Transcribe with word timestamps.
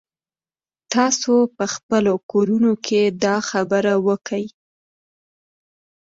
تاسو 0.93 1.33
په 1.55 1.65
خپلو 1.73 2.13
کورونو 2.31 2.71
کښې 2.85 3.03
دا 3.23 3.35
خبره 3.49 3.93
وکئ. 4.07 4.45